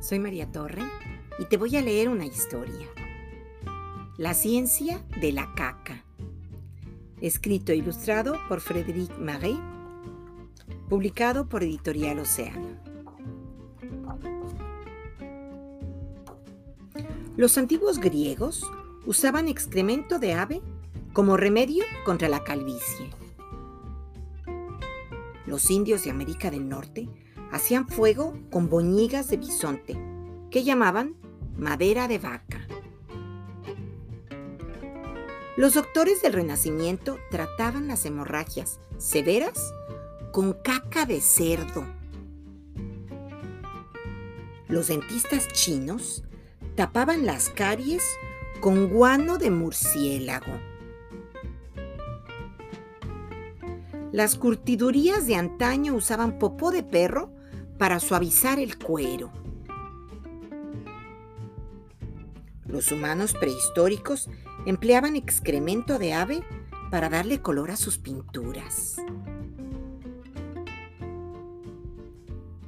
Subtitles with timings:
[0.00, 0.82] soy María Torre
[1.38, 2.88] y te voy a leer una historia.
[4.16, 6.04] La ciencia de la caca.
[7.20, 9.58] Escrito e ilustrado por Frédéric Marais,
[10.88, 12.78] publicado por Editorial Océano.
[17.36, 18.64] Los antiguos griegos
[19.04, 20.62] usaban excremento de ave
[21.12, 23.10] como remedio contra la calvicie.
[25.46, 27.06] Los indios de América del Norte
[27.54, 29.96] hacían fuego con boñigas de bisonte,
[30.50, 31.14] que llamaban
[31.56, 32.66] madera de vaca.
[35.56, 39.72] Los doctores del Renacimiento trataban las hemorragias severas
[40.32, 41.86] con caca de cerdo.
[44.66, 46.24] Los dentistas chinos
[46.74, 48.02] tapaban las caries
[48.60, 50.58] con guano de murciélago.
[54.10, 57.30] Las curtidurías de antaño usaban popó de perro
[57.78, 59.32] para suavizar el cuero.
[62.66, 64.28] Los humanos prehistóricos
[64.66, 66.42] empleaban excremento de ave
[66.90, 68.96] para darle color a sus pinturas.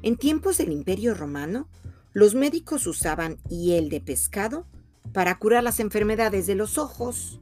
[0.02, 1.68] En tiempos del Imperio Romano,
[2.12, 4.66] los médicos usaban hiel de pescado
[5.12, 7.40] para curar las enfermedades de los ojos.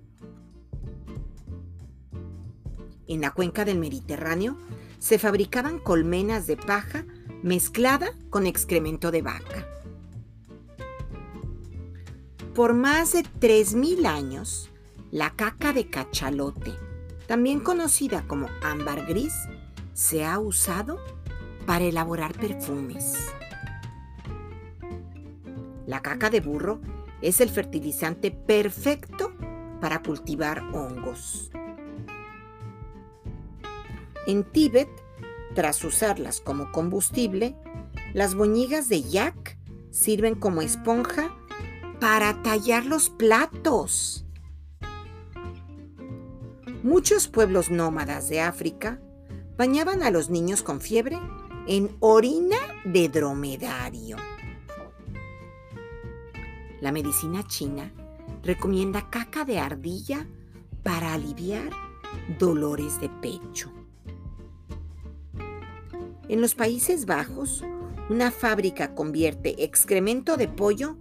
[3.07, 4.57] En la cuenca del Mediterráneo
[4.99, 7.05] se fabricaban colmenas de paja
[7.45, 9.69] mezclada con excremento de vaca.
[12.55, 14.71] Por más de 3.000 años,
[15.11, 16.73] la caca de cachalote,
[17.27, 19.35] también conocida como ámbar gris,
[19.93, 20.99] se ha usado
[21.67, 23.15] para elaborar perfumes.
[25.87, 26.81] La caca de burro
[27.21, 29.33] es el fertilizante perfecto
[29.83, 31.51] para cultivar hongos.
[34.27, 35.04] En Tíbet
[35.55, 37.57] tras usarlas como combustible,
[38.13, 39.59] las boñigas de yak
[39.91, 41.35] sirven como esponja
[42.01, 44.27] para tallar los platos.
[46.83, 49.01] Muchos pueblos nómadas de África
[49.57, 51.19] bañaban a los niños con fiebre
[51.67, 54.17] en orina de dromedario.
[56.81, 57.91] La medicina china
[58.43, 60.27] recomienda caca de ardilla
[60.83, 61.71] para aliviar
[62.39, 63.73] dolores de pecho.
[66.27, 67.63] En los Países Bajos,
[68.09, 70.97] una fábrica convierte excremento de pollo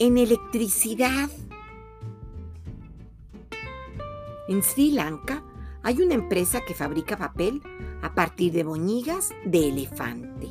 [0.00, 1.30] en electricidad.
[4.48, 5.44] En Sri Lanka
[5.84, 7.62] hay una empresa que fabrica papel
[8.02, 10.48] a partir de boñigas de elefante.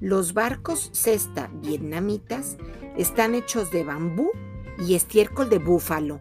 [0.00, 2.58] Los barcos cesta vietnamitas
[2.96, 4.30] están hechos de bambú
[4.78, 6.20] y estiércol de búfalo.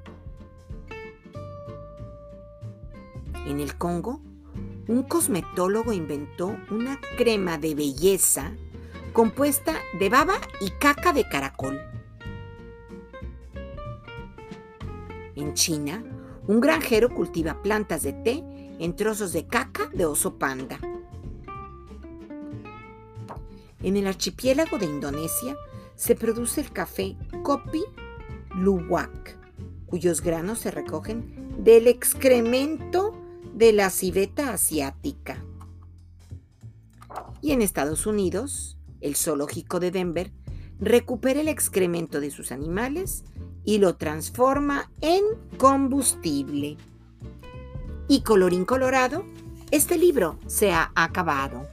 [3.46, 4.22] En el Congo,
[4.88, 8.52] un cosmetólogo inventó una crema de belleza
[9.14, 11.80] compuesta de baba y caca de caracol.
[15.36, 16.04] En China,
[16.48, 18.44] un granjero cultiva plantas de té
[18.80, 20.80] en trozos de caca de oso panda.
[23.82, 25.56] En el archipiélago de Indonesia
[25.96, 27.84] se produce el café Kopi
[28.56, 29.38] Luwak,
[29.86, 33.05] cuyos granos se recogen del excremento
[33.56, 35.44] de la civeta asiática.
[37.42, 40.34] Y en Estados Unidos, el zoológico de Denver
[40.80, 43.24] recupera el excremento de sus animales
[43.64, 45.24] y lo transforma en
[45.58, 46.76] combustible.
[48.10, 49.24] Y colorín colorado,
[49.72, 51.66] este libro se ha acabado.